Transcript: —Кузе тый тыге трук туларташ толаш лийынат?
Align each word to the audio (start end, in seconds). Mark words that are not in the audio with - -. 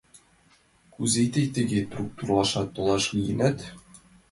—Кузе 0.93 1.23
тый 1.33 1.47
тыге 1.55 1.79
трук 1.91 2.09
туларташ 2.17 2.53
толаш 2.75 3.03
лийынат? 3.15 3.57